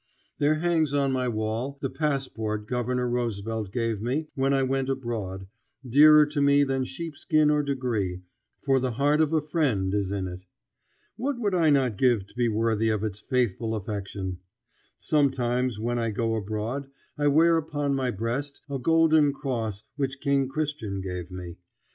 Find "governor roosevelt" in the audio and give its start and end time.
2.67-3.71